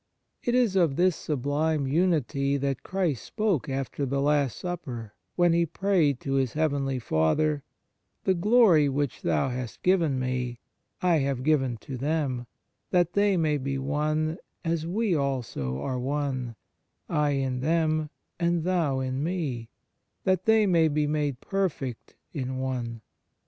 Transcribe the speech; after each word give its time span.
It 0.41 0.55
is 0.55 0.75
of 0.75 0.95
this 0.95 1.15
sublime 1.15 1.85
unity 1.85 2.57
that 2.57 2.81
Christ 2.81 3.23
spoke 3.23 3.69
after 3.69 4.03
the 4.03 4.19
Last 4.19 4.57
Supper, 4.57 5.13
when 5.35 5.51
^ 5.51 5.53
He 5.53 5.67
prayed 5.67 6.19
to 6.21 6.33
His 6.33 6.53
heavenly 6.53 6.97
Father: 6.97 7.61
"The 8.23 8.33
glory 8.33 8.89
which 8.89 9.21
Thou 9.21 9.49
hast 9.49 9.83
given 9.83 10.17
Me, 10.17 10.59
I 11.03 11.17
have 11.17 11.43
given 11.43 11.77
to 11.81 11.97
them; 11.97 12.47
that 12.89 13.13
the}^ 13.13 13.37
may 13.39 13.59
be 13.59 13.77
one, 13.77 14.39
as 14.65 14.87
We 14.87 15.13
also 15.15 15.79
are 15.83 15.99
one: 15.99 16.55
I 17.07 17.33
in 17.33 17.59
them, 17.59 18.09
and 18.39 18.63
Thou 18.63 19.01
in 19.01 19.21
Me; 19.23 19.69
that 20.23 20.45
they 20.45 20.65
may 20.65 20.87
be 20.87 21.05
made 21.05 21.41
perfect 21.41 22.15
in 22.33 22.57
one." 22.57 23.01